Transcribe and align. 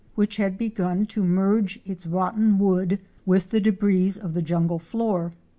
begun 0.57 1.05
to 1.05 1.23
merge 1.23 1.79
its 1.85 2.07
rotten 2.07 2.57
wood 2.57 2.97
with 3.23 3.51
the 3.51 3.61
débris 3.61 4.19
of 4.19 4.33
the 4.33 4.41
jungle 4.41 4.79
floor. 4.79 5.31